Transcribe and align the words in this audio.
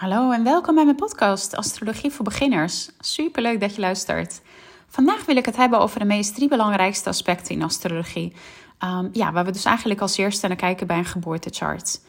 Hallo 0.00 0.30
en 0.30 0.44
welkom 0.44 0.74
bij 0.74 0.84
mijn 0.84 0.96
podcast 0.96 1.56
Astrologie 1.56 2.10
voor 2.10 2.24
Beginners. 2.24 2.90
Super 2.98 3.42
leuk 3.42 3.60
dat 3.60 3.74
je 3.74 3.80
luistert. 3.80 4.40
Vandaag 4.88 5.24
wil 5.24 5.36
ik 5.36 5.46
het 5.46 5.56
hebben 5.56 5.78
over 5.80 5.98
de 5.98 6.04
meest 6.04 6.34
drie 6.34 6.48
belangrijkste 6.48 7.08
aspecten 7.08 7.54
in 7.54 7.62
astrologie. 7.62 8.32
Um, 8.84 9.08
ja, 9.12 9.32
waar 9.32 9.44
we 9.44 9.50
dus 9.50 9.64
eigenlijk 9.64 10.00
als 10.00 10.16
eerste 10.16 10.46
naar 10.46 10.56
kijken 10.56 10.86
bij 10.86 10.98
een 10.98 11.04
geboortechart. 11.04 12.00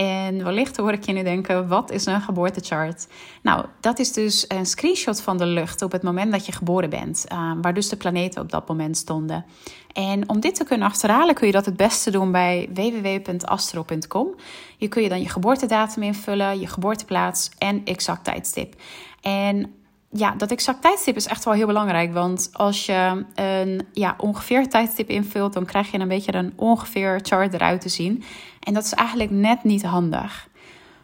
En 0.00 0.44
wellicht 0.44 0.76
hoor 0.76 0.92
ik 0.92 1.04
je 1.04 1.12
nu 1.12 1.22
denken, 1.22 1.68
wat 1.68 1.90
is 1.90 2.06
een 2.06 2.20
geboortechart? 2.20 3.08
Nou, 3.42 3.64
dat 3.80 3.98
is 3.98 4.12
dus 4.12 4.44
een 4.48 4.66
screenshot 4.66 5.20
van 5.20 5.38
de 5.38 5.46
lucht 5.46 5.82
op 5.82 5.92
het 5.92 6.02
moment 6.02 6.32
dat 6.32 6.46
je 6.46 6.52
geboren 6.52 6.90
bent. 6.90 7.24
Uh, 7.32 7.52
waar 7.62 7.74
dus 7.74 7.88
de 7.88 7.96
planeten 7.96 8.42
op 8.42 8.50
dat 8.50 8.68
moment 8.68 8.96
stonden. 8.96 9.44
En 9.92 10.28
om 10.28 10.40
dit 10.40 10.54
te 10.54 10.64
kunnen 10.64 10.88
achterhalen 10.88 11.34
kun 11.34 11.46
je 11.46 11.52
dat 11.52 11.64
het 11.64 11.76
beste 11.76 12.10
doen 12.10 12.32
bij 12.32 12.68
www.astro.com. 12.74 14.34
Je 14.76 14.88
kun 14.88 15.02
je 15.02 15.08
dan 15.08 15.20
je 15.20 15.28
geboortedatum 15.28 16.02
invullen, 16.02 16.60
je 16.60 16.66
geboorteplaats 16.66 17.50
en 17.58 17.84
exact 17.84 18.24
tijdstip. 18.24 18.74
En 19.20 19.74
ja, 20.10 20.34
dat 20.36 20.50
exact 20.50 20.82
tijdstip 20.82 21.16
is 21.16 21.26
echt 21.26 21.44
wel 21.44 21.54
heel 21.54 21.66
belangrijk. 21.66 22.12
Want 22.12 22.50
als 22.52 22.86
je 22.86 23.24
een 23.34 23.86
ja, 23.92 24.14
ongeveer 24.18 24.68
tijdstip 24.68 25.08
invult, 25.08 25.52
dan 25.52 25.64
krijg 25.64 25.90
je 25.90 25.98
een 25.98 26.08
beetje 26.08 26.34
een 26.34 26.52
ongeveer 26.56 27.20
chart 27.22 27.54
eruit 27.54 27.80
te 27.80 27.88
zien. 27.88 28.22
En 28.60 28.74
dat 28.74 28.84
is 28.84 28.92
eigenlijk 28.92 29.30
net 29.30 29.64
niet 29.64 29.82
handig. 29.82 30.48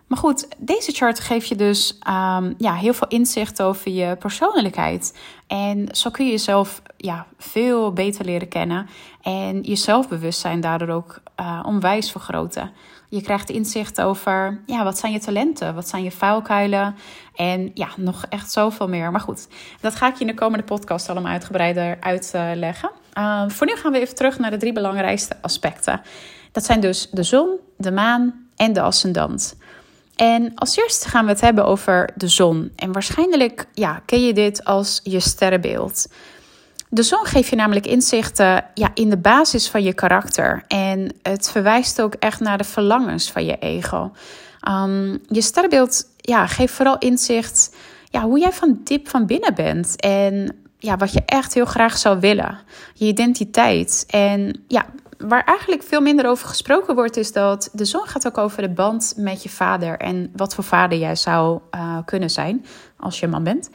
Maar 0.07 0.19
goed, 0.19 0.49
deze 0.59 0.93
chart 0.93 1.21
geeft 1.21 1.49
je 1.49 1.57
dus 1.57 1.99
um, 2.09 2.55
ja, 2.59 2.75
heel 2.75 2.95
veel 2.95 3.09
inzicht 3.09 3.63
over 3.63 3.91
je 3.91 4.17
persoonlijkheid. 4.17 5.19
En 5.47 5.89
zo 5.91 6.11
kun 6.11 6.25
je 6.25 6.31
jezelf 6.31 6.83
ja, 6.97 7.27
veel 7.39 7.93
beter 7.93 8.25
leren 8.25 8.49
kennen. 8.49 8.89
En 9.23 9.63
je 9.63 9.77
zelfbewustzijn 9.77 10.61
daardoor 10.61 10.89
ook 10.89 11.21
uh, 11.41 11.63
onwijs 11.67 12.11
vergroten. 12.11 12.71
Je 13.09 13.23
krijgt 13.23 13.51
inzicht 13.51 14.01
over 14.01 14.61
ja, 14.67 14.85
wat 14.85 14.99
zijn 14.99 15.13
je 15.13 15.19
talenten, 15.19 15.75
wat 15.75 15.89
zijn 15.89 16.03
je 16.03 16.11
vuilkuilen. 16.11 16.97
En 17.35 17.71
ja, 17.75 17.89
nog 17.97 18.27
echt 18.29 18.53
zoveel 18.53 18.89
meer. 18.89 19.11
Maar 19.11 19.21
goed, 19.21 19.49
dat 19.81 19.95
ga 19.95 20.07
ik 20.07 20.15
je 20.15 20.21
in 20.21 20.27
de 20.27 20.35
komende 20.35 20.65
podcast 20.65 21.09
allemaal 21.09 21.33
uitgebreider 21.33 21.97
uitleggen. 22.01 22.91
Uh, 23.19 23.49
voor 23.49 23.67
nu 23.67 23.77
gaan 23.77 23.93
we 23.93 24.01
even 24.01 24.15
terug 24.15 24.39
naar 24.39 24.51
de 24.51 24.57
drie 24.57 24.73
belangrijkste 24.73 25.37
aspecten. 25.43 26.01
Dat 26.53 26.65
zijn 26.65 26.81
dus 26.81 27.09
de 27.11 27.23
zon, 27.23 27.59
de 27.77 27.93
maan 27.93 28.49
en 28.57 28.73
de 28.73 28.81
ascendant. 28.81 29.57
En 30.17 30.53
als 30.55 30.77
eerste 30.77 31.09
gaan 31.09 31.25
we 31.25 31.31
het 31.31 31.41
hebben 31.41 31.67
over 31.67 32.11
de 32.15 32.29
zon. 32.29 32.73
En 32.77 32.93
waarschijnlijk 32.93 33.67
ja, 33.73 34.03
ken 34.07 34.27
je 34.27 34.33
dit 34.33 34.65
als 34.65 35.01
je 35.03 35.21
sterrenbeeld. 35.21 36.07
De 36.89 37.03
zon 37.03 37.25
geeft 37.25 37.49
je 37.49 37.57
namelijk 37.57 37.87
inzichten 37.87 38.65
ja, 38.75 38.91
in 38.95 39.11
de 39.11 39.17
basis 39.17 39.69
van 39.69 39.83
je 39.83 39.93
karakter. 39.93 40.65
En 40.69 41.15
het 41.23 41.51
verwijst 41.51 42.01
ook 42.01 42.15
echt 42.15 42.41
naar 42.41 42.59
de 42.59 42.65
verlangens 42.65 43.31
van 43.31 43.45
je 43.45 43.59
ego. 43.59 44.13
Um, 44.69 45.23
je 45.29 45.41
sterrenbeeld 45.41 46.07
ja, 46.17 46.47
geeft 46.47 46.73
vooral 46.73 46.99
inzicht 46.99 47.75
ja, 48.11 48.23
hoe 48.23 48.39
jij 48.39 48.53
van 48.53 48.81
diep 48.85 49.09
van 49.09 49.27
binnen 49.27 49.55
bent. 49.55 49.97
En 50.01 50.57
ja, 50.79 50.97
wat 50.97 51.13
je 51.13 51.23
echt 51.27 51.55
heel 51.55 51.65
graag 51.65 51.99
zou 51.99 52.21
willen. 52.21 52.59
Je 52.95 53.05
identiteit. 53.05 54.05
En 54.09 54.65
ja, 54.69 54.87
waar 55.19 55.45
eigenlijk 55.45 55.83
veel 55.83 56.01
minder 56.01 56.27
over 56.27 56.49
gesproken 56.49 56.95
wordt, 56.95 57.17
is 57.17 57.33
dat 57.33 57.69
de 57.73 57.85
zon 57.85 58.07
gaat 58.07 58.27
ook 58.27 58.39
over 58.39 58.63
de 58.63 58.71
band 58.71 59.15
met 59.17 59.43
je 59.43 59.49
vader. 59.49 59.99
En 59.99 60.31
wat 60.37 60.55
voor 60.55 60.65
vader 60.65 60.99
jij 60.99 61.17
zou 61.17 61.61
uh, 61.75 61.99
kunnen 62.05 62.31
zijn 62.31 62.65
als 62.97 63.21
je 63.21 63.27
man 63.27 63.45
bent. 63.45 63.71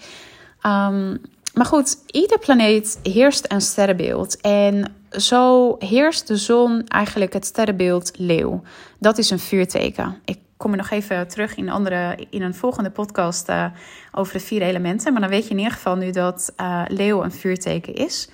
Um, 0.66 1.22
maar 1.54 1.66
goed, 1.66 1.98
ieder 2.06 2.40
planeet 2.40 3.00
heerst 3.04 3.52
een 3.52 3.62
sterrenbeeld. 3.62 4.42
En 4.42 4.96
zo 5.10 5.76
heerst 5.80 6.28
de 6.28 6.38
zon 6.38 6.84
eigenlijk 6.88 7.34
het 7.34 7.46
sterrenbeeld 7.46 8.12
leeuw. 8.18 8.62
Dat 9.00 9.18
is 9.18 9.30
een 9.30 9.40
vuurteken. 9.40 10.22
Ik 10.26 10.40
kom 10.58 10.72
er 10.72 10.78
nog 10.78 10.90
even 10.90 11.28
terug 11.28 11.56
in, 11.56 11.70
andere, 11.70 12.28
in 12.30 12.42
een 12.42 12.56
volgende 12.56 12.90
podcast 12.90 13.50
uh, 13.50 13.66
over 14.12 14.34
de 14.34 14.40
vier 14.40 14.62
elementen. 14.62 15.12
Maar 15.12 15.22
dan 15.22 15.30
weet 15.30 15.44
je 15.44 15.50
in 15.50 15.58
ieder 15.58 15.74
geval 15.74 15.96
nu 15.96 16.12
dat 16.12 16.54
uh, 16.58 16.84
leeuw 16.88 17.24
een 17.24 17.32
vuurteken 17.32 17.94
is. 17.94 18.30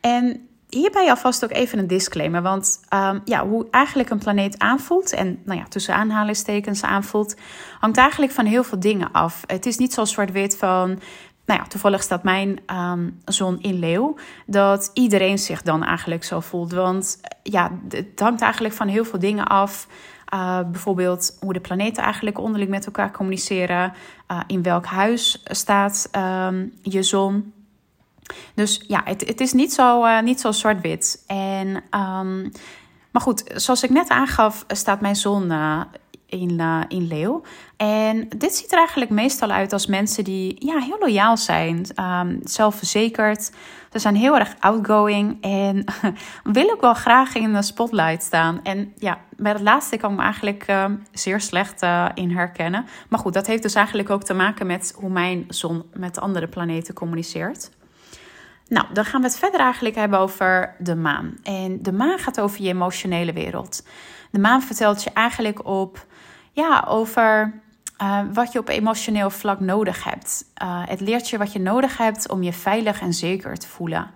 En 0.00 0.48
hierbij 0.74 1.10
alvast 1.10 1.44
ook 1.44 1.52
even 1.52 1.78
een 1.78 1.86
disclaimer. 1.86 2.42
Want 2.42 2.80
um, 2.94 3.20
ja, 3.24 3.46
hoe 3.46 3.66
eigenlijk 3.70 4.10
een 4.10 4.18
planeet 4.18 4.58
aanvoelt, 4.58 5.12
en 5.12 5.40
nou 5.44 5.58
ja, 5.58 5.64
tussen 5.68 5.94
aanhalingstekens 5.94 6.82
aanvoelt, 6.82 7.36
hangt 7.80 7.96
eigenlijk 7.96 8.32
van 8.32 8.44
heel 8.44 8.64
veel 8.64 8.80
dingen 8.80 9.12
af. 9.12 9.42
Het 9.46 9.66
is 9.66 9.76
niet 9.76 9.92
zo 9.92 10.04
zwart-wit 10.04 10.56
van. 10.56 10.98
Nou 11.46 11.60
ja, 11.60 11.66
toevallig 11.66 12.02
staat 12.02 12.22
mijn 12.22 12.58
um, 12.72 13.20
zon 13.24 13.60
in 13.60 13.78
leeuw. 13.78 14.16
Dat 14.46 14.90
iedereen 14.94 15.38
zich 15.38 15.62
dan 15.62 15.84
eigenlijk 15.84 16.24
zo 16.24 16.40
voelt. 16.40 16.72
Want 16.72 17.20
ja, 17.42 17.70
het 17.88 18.20
hangt 18.20 18.40
eigenlijk 18.40 18.74
van 18.74 18.88
heel 18.88 19.04
veel 19.04 19.18
dingen 19.18 19.46
af. 19.46 19.86
Uh, 20.34 20.60
bijvoorbeeld 20.70 21.36
hoe 21.40 21.52
de 21.52 21.60
planeten 21.60 22.02
eigenlijk 22.02 22.38
onderling 22.38 22.70
met 22.70 22.86
elkaar 22.86 23.10
communiceren. 23.10 23.92
Uh, 24.30 24.40
in 24.46 24.62
welk 24.62 24.84
huis 24.84 25.42
staat 25.44 26.08
um, 26.16 26.72
je 26.82 27.02
zon? 27.02 27.52
Dus 28.54 28.84
ja, 28.86 29.00
het, 29.04 29.26
het 29.26 29.40
is 29.40 29.52
niet 29.52 29.72
zo, 29.72 30.20
niet 30.20 30.40
zo 30.40 30.52
zwart-wit. 30.52 31.24
En, 31.26 31.68
um, 31.68 32.52
maar 33.14 33.22
goed, 33.22 33.42
zoals 33.54 33.82
ik 33.82 33.90
net 33.90 34.08
aangaf, 34.08 34.64
staat 34.68 35.00
mijn 35.00 35.16
zon 35.16 35.50
uh, 35.50 35.80
in, 36.26 36.50
uh, 36.50 36.80
in 36.88 37.06
leeuw. 37.06 37.42
En 37.76 38.28
dit 38.36 38.54
ziet 38.54 38.72
er 38.72 38.78
eigenlijk 38.78 39.10
meestal 39.10 39.50
uit 39.50 39.72
als 39.72 39.86
mensen 39.86 40.24
die 40.24 40.66
ja, 40.66 40.78
heel 40.78 40.96
loyaal 40.98 41.36
zijn, 41.36 41.86
um, 42.00 42.40
zelfverzekerd. 42.42 43.50
Ze 43.92 43.98
zijn 43.98 44.16
heel 44.16 44.38
erg 44.38 44.54
outgoing 44.58 45.42
en 45.42 45.84
willen 46.52 46.72
ook 46.72 46.80
wel 46.80 46.94
graag 46.94 47.34
in 47.34 47.52
de 47.52 47.62
spotlight 47.62 48.22
staan. 48.22 48.60
En 48.62 48.92
ja, 48.98 49.18
bij 49.36 49.52
het 49.52 49.60
laatste 49.60 49.96
kan 49.96 50.10
ik 50.10 50.16
me 50.16 50.22
eigenlijk 50.22 50.68
uh, 50.70 50.84
zeer 51.12 51.40
slecht 51.40 51.82
in 52.14 52.30
herkennen. 52.30 52.86
Maar 53.08 53.18
goed, 53.18 53.34
dat 53.34 53.46
heeft 53.46 53.62
dus 53.62 53.74
eigenlijk 53.74 54.10
ook 54.10 54.24
te 54.24 54.34
maken 54.34 54.66
met 54.66 54.94
hoe 54.96 55.10
mijn 55.10 55.44
zon 55.48 55.82
met 55.92 56.20
andere 56.20 56.48
planeten 56.48 56.94
communiceert. 56.94 57.70
Nou, 58.68 58.86
dan 58.92 59.04
gaan 59.04 59.20
we 59.20 59.26
het 59.26 59.38
verder 59.38 59.60
eigenlijk 59.60 59.94
hebben 59.94 60.18
over 60.18 60.74
de 60.78 60.94
maan. 60.94 61.36
En 61.42 61.82
de 61.82 61.92
maan 61.92 62.18
gaat 62.18 62.40
over 62.40 62.62
je 62.62 62.68
emotionele 62.68 63.32
wereld. 63.32 63.86
De 64.30 64.38
maan 64.38 64.62
vertelt 64.62 65.02
je 65.02 65.10
eigenlijk 65.10 65.66
op, 65.66 66.06
ja, 66.52 66.84
over 66.88 67.62
uh, 68.02 68.20
wat 68.32 68.52
je 68.52 68.58
op 68.58 68.68
emotioneel 68.68 69.30
vlak 69.30 69.60
nodig 69.60 70.04
hebt. 70.04 70.44
Uh, 70.62 70.82
het 70.86 71.00
leert 71.00 71.28
je 71.28 71.38
wat 71.38 71.52
je 71.52 71.60
nodig 71.60 71.96
hebt 71.96 72.28
om 72.28 72.42
je 72.42 72.52
veilig 72.52 73.00
en 73.00 73.12
zeker 73.12 73.56
te 73.56 73.68
voelen. 73.68 74.10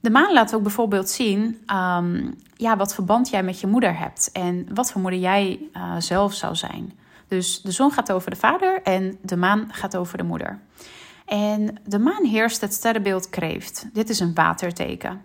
De 0.00 0.10
maan 0.10 0.32
laat 0.32 0.54
ook 0.54 0.62
bijvoorbeeld 0.62 1.08
zien 1.08 1.42
um, 1.72 2.34
ja, 2.56 2.76
wat 2.76 2.94
verband 2.94 3.28
jij 3.28 3.42
met 3.42 3.60
je 3.60 3.66
moeder 3.66 3.98
hebt 3.98 4.32
en 4.32 4.66
wat 4.74 4.92
voor 4.92 5.00
moeder 5.00 5.20
jij 5.20 5.60
uh, 5.76 5.94
zelf 5.98 6.34
zou 6.34 6.54
zijn. 6.54 6.98
Dus 7.28 7.62
de 7.62 7.70
zon 7.70 7.92
gaat 7.92 8.12
over 8.12 8.30
de 8.30 8.36
vader 8.36 8.82
en 8.82 9.18
de 9.22 9.36
maan 9.36 9.68
gaat 9.72 9.96
over 9.96 10.18
de 10.18 10.24
moeder. 10.24 10.58
En 11.30 11.78
de 11.84 11.98
maan 11.98 12.24
heerst 12.24 12.60
het 12.60 12.72
sterrenbeeld 12.72 13.28
kreeft. 13.30 13.88
Dit 13.92 14.08
is 14.08 14.20
een 14.20 14.34
waterteken. 14.34 15.22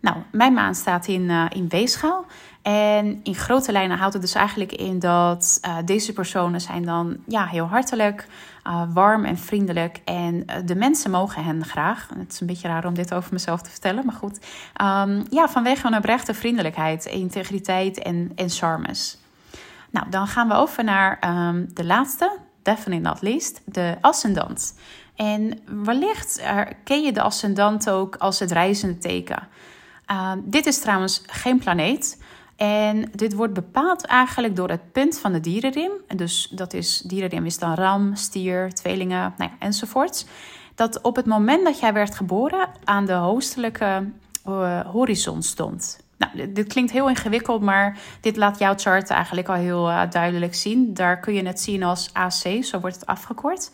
Nou, 0.00 0.16
mijn 0.32 0.52
maan 0.52 0.74
staat 0.74 1.06
in, 1.06 1.22
uh, 1.22 1.44
in 1.48 1.68
weegschaal. 1.68 2.24
En 2.62 3.20
in 3.22 3.34
grote 3.34 3.72
lijnen 3.72 3.98
houdt 3.98 4.12
het 4.12 4.22
dus 4.22 4.34
eigenlijk 4.34 4.72
in 4.72 4.98
dat 4.98 5.58
uh, 5.62 5.76
deze 5.84 6.12
personen 6.12 6.60
zijn 6.60 6.84
dan 6.84 7.16
ja, 7.26 7.44
heel 7.44 7.64
hartelijk, 7.64 8.26
uh, 8.66 8.82
warm 8.92 9.24
en 9.24 9.38
vriendelijk. 9.38 10.00
En 10.04 10.46
de 10.64 10.74
mensen 10.74 11.10
mogen 11.10 11.44
hen 11.44 11.64
graag. 11.64 12.08
Het 12.18 12.32
is 12.32 12.40
een 12.40 12.46
beetje 12.46 12.68
raar 12.68 12.86
om 12.86 12.94
dit 12.94 13.14
over 13.14 13.32
mezelf 13.32 13.62
te 13.62 13.70
vertellen, 13.70 14.06
maar 14.06 14.14
goed. 14.14 14.38
Um, 14.82 15.24
ja, 15.30 15.48
vanwege 15.48 15.88
hun 15.88 15.96
oprechte 15.96 16.34
vriendelijkheid, 16.34 17.04
integriteit 17.04 17.98
en, 17.98 18.32
en 18.34 18.50
charmes. 18.50 19.18
Nou, 19.90 20.10
dan 20.10 20.26
gaan 20.26 20.48
we 20.48 20.54
over 20.54 20.84
naar 20.84 21.18
um, 21.48 21.74
de 21.74 21.84
laatste, 21.84 22.38
definitely 22.62 22.98
not 22.98 23.22
least, 23.22 23.60
de 23.64 23.96
ascendant. 24.00 24.74
En 25.16 25.58
wellicht 25.84 26.42
ken 26.84 27.02
je 27.02 27.12
de 27.12 27.22
ascendant 27.22 27.90
ook 27.90 28.16
als 28.16 28.38
het 28.38 28.50
reizende 28.50 28.98
teken. 28.98 29.48
Uh, 30.10 30.32
dit 30.44 30.66
is 30.66 30.78
trouwens 30.78 31.22
geen 31.26 31.58
planeet. 31.58 32.18
En 32.56 33.10
dit 33.14 33.34
wordt 33.34 33.54
bepaald 33.54 34.04
eigenlijk 34.04 34.56
door 34.56 34.68
het 34.68 34.92
punt 34.92 35.18
van 35.18 35.32
de 35.32 35.40
dierenrim. 35.40 35.90
En 36.06 36.16
dus 36.16 36.48
dat 36.50 36.72
is, 36.72 37.00
dierenrim 37.00 37.46
is 37.46 37.58
dan 37.58 37.74
ram, 37.74 38.14
stier, 38.14 38.74
tweelingen 38.74 39.34
nou 39.36 39.50
ja, 39.50 39.56
enzovoorts. 39.58 40.26
Dat 40.74 41.00
op 41.00 41.16
het 41.16 41.26
moment 41.26 41.64
dat 41.64 41.80
jij 41.80 41.92
werd 41.92 42.14
geboren 42.14 42.68
aan 42.84 43.06
de 43.06 43.12
hoostelijke 43.12 44.10
uh, 44.48 44.80
horizon 44.80 45.42
stond. 45.42 46.04
Nou, 46.18 46.52
dit 46.52 46.66
klinkt 46.66 46.92
heel 46.92 47.08
ingewikkeld, 47.08 47.62
maar 47.62 47.98
dit 48.20 48.36
laat 48.36 48.58
jouw 48.58 48.74
chart 48.76 49.10
eigenlijk 49.10 49.48
al 49.48 49.54
heel 49.54 49.88
uh, 49.90 50.02
duidelijk 50.10 50.54
zien. 50.54 50.94
Daar 50.94 51.20
kun 51.20 51.34
je 51.34 51.46
het 51.46 51.60
zien 51.60 51.82
als 51.82 52.10
AC, 52.12 52.64
zo 52.64 52.80
wordt 52.80 52.96
het 52.96 53.06
afgekort. 53.06 53.70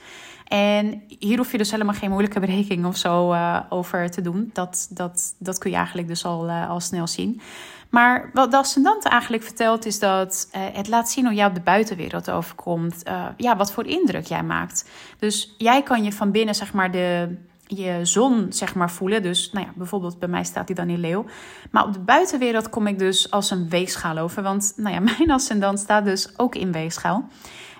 En 0.53 1.03
hier 1.19 1.37
hoef 1.37 1.53
je 1.53 1.59
dus 1.59 1.71
helemaal 1.71 1.95
geen 1.95 2.11
moeilijke 2.11 2.41
berekening 2.41 2.87
of 2.87 2.97
zo 2.97 3.33
uh, 3.33 3.61
over 3.69 4.11
te 4.11 4.21
doen. 4.21 4.51
Dat, 4.53 4.87
dat, 4.91 5.35
dat 5.39 5.59
kun 5.59 5.71
je 5.71 5.77
eigenlijk 5.77 6.09
dus 6.09 6.25
al, 6.25 6.49
uh, 6.49 6.71
al 6.71 6.81
snel 6.81 7.07
zien. 7.07 7.41
Maar 7.89 8.31
wat 8.33 8.51
de 8.51 8.57
ascendant 8.57 9.05
eigenlijk 9.05 9.43
vertelt 9.43 9.87
is 9.87 9.99
dat 9.99 10.51
uh, 10.57 10.63
het 10.73 10.89
laat 10.89 11.11
zien 11.11 11.25
hoe 11.25 11.35
jij 11.35 11.47
op 11.47 11.55
de 11.55 11.61
buitenwereld 11.61 12.31
overkomt. 12.31 13.03
ja, 13.37 13.57
wat 13.57 13.73
voor 13.73 13.87
indruk 13.87 14.27
jij 14.27 14.43
maakt. 14.43 14.91
Dus 15.19 15.55
jij 15.59 15.83
kan 15.83 16.05
je 16.05 16.13
van 16.13 16.31
binnen 16.31 16.55
zeg 16.55 16.73
maar 16.73 16.91
de, 16.91 17.37
je 17.67 17.99
zon 18.03 18.47
zeg 18.49 18.75
maar 18.75 18.91
voelen. 18.91 19.23
Dus 19.23 19.51
nou 19.53 19.67
ja, 19.67 19.73
bijvoorbeeld 19.77 20.19
bij 20.19 20.29
mij 20.29 20.45
staat 20.45 20.67
die 20.67 20.77
dan 20.77 20.89
in 20.89 21.01
leeuw. 21.01 21.25
Maar 21.71 21.85
op 21.85 21.93
de 21.93 22.01
buitenwereld 22.01 22.69
kom 22.69 22.87
ik 22.87 22.99
dus 22.99 23.31
als 23.31 23.51
een 23.51 23.69
weegschaal 23.69 24.19
over. 24.19 24.43
Want 24.43 24.73
nou 24.77 24.95
ja, 24.95 25.01
mijn 25.19 25.31
ascendant 25.31 25.79
staat 25.79 26.05
dus 26.05 26.39
ook 26.39 26.55
in 26.55 26.73
weegschaal. 26.73 27.29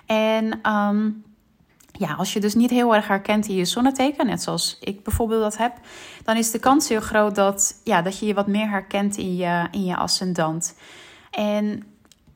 En 0.05 0.59
ehm, 0.61 1.09
ja, 2.03 2.13
als 2.13 2.33
je 2.33 2.39
dus 2.39 2.53
niet 2.53 2.69
heel 2.69 2.95
erg 2.95 3.07
herkent 3.07 3.47
in 3.47 3.55
je 3.55 3.65
zonneteken, 3.65 4.25
net 4.25 4.41
zoals 4.41 4.77
ik 4.81 5.03
bijvoorbeeld 5.03 5.41
dat 5.41 5.57
heb, 5.57 5.73
dan 6.23 6.37
is 6.37 6.51
de 6.51 6.59
kans 6.59 6.89
heel 6.89 7.01
groot 7.01 7.35
dat, 7.35 7.79
ja, 7.83 8.01
dat 8.01 8.19
je 8.19 8.25
je 8.25 8.33
wat 8.33 8.47
meer 8.47 8.69
herkent 8.69 9.17
in 9.17 9.35
je, 9.35 9.67
in 9.71 9.85
je 9.85 9.95
ascendant. 9.95 10.75
En 11.31 11.83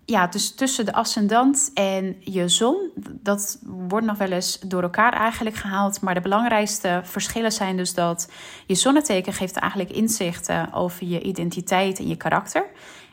ja, 0.05 0.27
dus 0.27 0.55
tussen 0.55 0.85
de 0.85 0.93
ascendant 0.93 1.71
en 1.73 2.15
je 2.19 2.47
zon, 2.47 2.91
dat 2.95 3.59
wordt 3.63 4.05
nog 4.05 4.17
wel 4.17 4.31
eens 4.31 4.59
door 4.59 4.81
elkaar 4.81 5.13
eigenlijk 5.13 5.55
gehaald. 5.55 6.01
Maar 6.01 6.13
de 6.13 6.21
belangrijkste 6.21 7.01
verschillen 7.03 7.51
zijn 7.51 7.77
dus 7.77 7.93
dat 7.93 8.31
je 8.65 8.75
zonneteken 8.75 9.33
geeft 9.33 9.55
eigenlijk 9.55 9.91
inzichten 9.91 10.73
over 10.73 11.07
je 11.07 11.21
identiteit 11.21 11.99
en 11.99 12.07
je 12.07 12.15
karakter. 12.15 12.65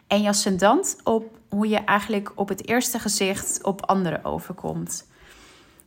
En 0.07 0.23
je 0.23 0.29
ascendant 0.29 0.97
op 1.05 1.39
hoe 1.49 1.69
je 1.69 1.79
eigenlijk 1.79 2.33
op 2.35 2.49
het 2.49 2.69
eerste 2.69 2.99
gezicht 2.99 3.59
op 3.63 3.87
anderen 3.87 4.25
overkomt. 4.25 5.07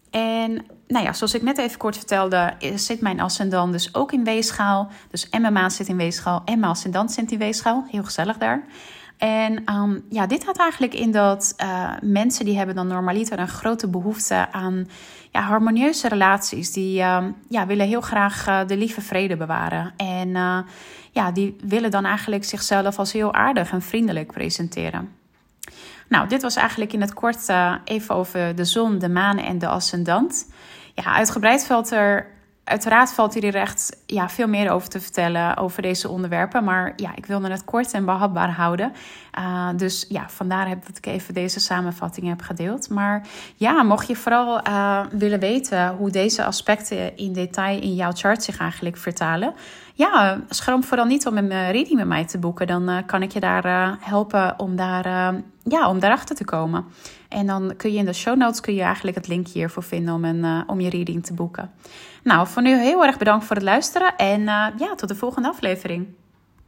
En 0.09 0.65
nou 0.87 1.05
ja, 1.05 1.13
zoals 1.13 1.33
ik 1.33 1.41
net 1.41 1.57
even 1.57 1.77
kort 1.77 1.97
vertelde, 1.97 2.53
zit 2.75 3.01
mijn 3.01 3.19
ascendant 3.19 3.71
dus 3.71 3.95
ook 3.95 4.11
in 4.11 4.23
weegschaal. 4.23 4.89
Dus 5.09 5.29
en 5.29 5.41
mijn 5.41 5.53
maan 5.53 5.71
zit 5.71 5.87
in 5.87 5.97
weegschaal 5.97 6.41
en 6.45 6.59
mijn 6.59 6.71
ascendant 6.71 7.11
zit 7.11 7.31
in 7.31 7.37
weegschaal. 7.37 7.85
Heel 7.87 8.03
gezellig 8.03 8.37
daar. 8.37 8.63
En 9.17 9.73
um, 9.73 10.05
ja, 10.09 10.27
dit 10.27 10.45
had 10.45 10.57
eigenlijk 10.57 10.93
in 10.93 11.11
dat 11.11 11.55
uh, 11.63 11.91
mensen 12.01 12.45
die 12.45 12.57
hebben 12.57 12.75
dan 12.75 12.87
normaliter 12.87 13.39
een 13.39 13.47
grote 13.47 13.87
behoefte 13.87 14.51
aan 14.51 14.87
ja, 15.31 15.41
harmonieuze 15.41 16.07
relaties. 16.07 16.71
Die 16.71 16.99
uh, 16.99 17.25
ja, 17.49 17.65
willen 17.65 17.87
heel 17.87 18.01
graag 18.01 18.47
uh, 18.47 18.59
de 18.67 18.77
lieve 18.77 19.01
vrede 19.01 19.37
bewaren. 19.37 19.93
En 19.97 20.29
ja, 21.11 21.31
die 21.31 21.55
willen 21.63 21.91
dan 21.91 22.05
eigenlijk 22.05 22.43
zichzelf 22.43 22.99
als 22.99 23.11
heel 23.11 23.33
aardig 23.33 23.71
en 23.71 23.81
vriendelijk 23.81 24.31
presenteren. 24.31 25.16
Nou, 26.09 26.27
dit 26.27 26.41
was 26.41 26.55
eigenlijk 26.55 26.93
in 26.93 27.01
het 27.01 27.13
kort 27.13 27.49
even 27.83 28.15
over 28.15 28.55
de 28.55 28.65
zon, 28.65 28.99
de 28.99 29.09
maan 29.09 29.37
en 29.37 29.59
de 29.59 29.67
ascendant. 29.67 30.47
Ja, 30.93 31.03
uitgebreid 31.03 31.65
valt 31.65 31.91
er 31.91 32.37
Uiteraard 32.67 33.13
valt 33.13 33.33
hier 33.33 33.55
echt 33.55 33.97
ja, 34.05 34.29
veel 34.29 34.47
meer 34.47 34.71
over 34.71 34.89
te 34.89 34.99
vertellen 34.99 35.57
over 35.57 35.81
deze 35.81 36.09
onderwerpen. 36.09 36.63
Maar 36.63 36.93
ja, 36.95 37.15
ik 37.15 37.25
wilde 37.25 37.49
het 37.49 37.65
kort 37.65 37.91
en 37.91 38.05
behapbaar 38.05 38.51
houden. 38.51 38.93
Uh, 39.39 39.69
dus 39.75 40.05
ja, 40.09 40.29
vandaar 40.29 40.67
heb 40.67 40.85
dat 40.85 40.97
ik 40.97 41.05
even 41.05 41.33
deze 41.33 41.59
samenvatting 41.59 42.27
heb 42.27 42.41
gedeeld. 42.41 42.89
Maar 42.89 43.27
ja, 43.55 43.83
mocht 43.83 44.07
je 44.07 44.15
vooral 44.15 44.67
uh, 44.67 45.05
willen 45.11 45.39
weten 45.39 45.95
hoe 45.95 46.09
deze 46.09 46.43
aspecten 46.43 47.17
in 47.17 47.33
detail 47.33 47.81
in 47.81 47.95
jouw 47.95 48.11
chart 48.11 48.43
zich 48.43 48.57
eigenlijk 48.57 48.97
vertalen. 48.97 49.53
Ja, 49.93 50.41
schroom 50.49 50.83
vooral 50.83 51.05
niet 51.05 51.27
om 51.27 51.37
een 51.37 51.71
reading 51.71 51.95
met 51.95 52.07
mij 52.07 52.25
te 52.25 52.37
boeken. 52.37 52.67
Dan 52.67 53.03
kan 53.05 53.21
ik 53.21 53.31
je 53.31 53.39
daar 53.39 53.97
helpen 53.99 54.59
om, 54.59 54.75
daar, 54.75 55.33
ja, 55.67 55.89
om 55.89 55.99
daarachter 55.99 56.35
te 56.35 56.45
komen. 56.45 56.85
En 57.29 57.47
dan 57.47 57.73
kun 57.77 57.91
je 57.91 57.97
in 57.97 58.05
de 58.05 58.13
show 58.13 58.37
notes 58.37 58.59
kun 58.59 58.73
je 58.73 58.81
eigenlijk 58.81 59.17
het 59.17 59.27
linkje 59.27 59.53
hiervoor 59.53 59.83
vinden 59.83 60.13
om, 60.13 60.25
een, 60.25 60.63
om 60.67 60.79
je 60.79 60.89
reading 60.89 61.25
te 61.25 61.33
boeken. 61.33 61.71
Nou, 62.23 62.47
voor 62.47 62.61
nu 62.61 62.75
heel 62.75 63.05
erg 63.05 63.17
bedankt 63.17 63.45
voor 63.45 63.55
het 63.55 63.65
luisteren 63.65 64.15
en 64.15 64.41
uh, 64.41 64.65
ja, 64.77 64.95
tot 64.95 65.09
de 65.09 65.15
volgende 65.15 65.47
aflevering. 65.47 66.07